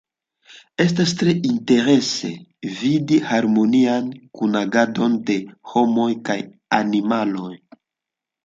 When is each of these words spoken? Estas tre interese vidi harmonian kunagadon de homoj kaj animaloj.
Estas 0.83 1.11
tre 1.17 1.35
interese 1.49 2.31
vidi 2.79 3.19
harmonian 3.33 4.09
kunagadon 4.41 5.21
de 5.29 5.39
homoj 5.75 6.11
kaj 6.31 6.39
animaloj. 6.83 7.53